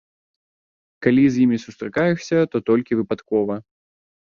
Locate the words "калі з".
1.07-1.35